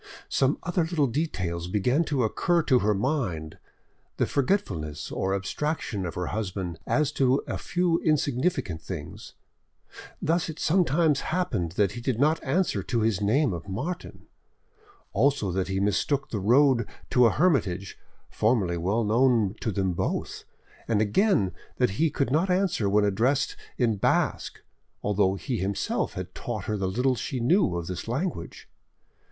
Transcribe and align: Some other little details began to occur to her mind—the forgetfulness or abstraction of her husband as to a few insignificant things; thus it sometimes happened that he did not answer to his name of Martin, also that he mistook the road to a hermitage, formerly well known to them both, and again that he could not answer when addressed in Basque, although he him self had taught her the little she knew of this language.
Some 0.29 0.57
other 0.63 0.81
little 0.81 1.05
details 1.05 1.67
began 1.67 2.03
to 2.05 2.23
occur 2.23 2.63
to 2.63 2.79
her 2.79 2.95
mind—the 2.95 4.25
forgetfulness 4.25 5.11
or 5.11 5.35
abstraction 5.35 6.07
of 6.07 6.15
her 6.15 6.25
husband 6.25 6.79
as 6.87 7.11
to 7.11 7.43
a 7.45 7.59
few 7.59 7.99
insignificant 8.01 8.81
things; 8.81 9.35
thus 10.19 10.49
it 10.49 10.57
sometimes 10.57 11.19
happened 11.29 11.73
that 11.73 11.91
he 11.91 12.01
did 12.01 12.19
not 12.19 12.43
answer 12.43 12.81
to 12.81 13.01
his 13.01 13.21
name 13.21 13.53
of 13.53 13.69
Martin, 13.69 14.25
also 15.13 15.51
that 15.51 15.67
he 15.67 15.79
mistook 15.79 16.31
the 16.31 16.39
road 16.39 16.87
to 17.11 17.27
a 17.27 17.31
hermitage, 17.31 17.95
formerly 18.27 18.77
well 18.77 19.03
known 19.03 19.53
to 19.61 19.71
them 19.71 19.93
both, 19.93 20.45
and 20.87 20.99
again 20.99 21.51
that 21.77 21.91
he 22.01 22.09
could 22.09 22.31
not 22.31 22.49
answer 22.49 22.89
when 22.89 23.05
addressed 23.05 23.55
in 23.77 23.97
Basque, 23.97 24.63
although 25.03 25.35
he 25.35 25.57
him 25.59 25.75
self 25.75 26.13
had 26.13 26.33
taught 26.33 26.65
her 26.65 26.75
the 26.75 26.87
little 26.87 27.13
she 27.13 27.39
knew 27.39 27.75
of 27.75 27.85
this 27.85 28.07
language. 28.07 28.67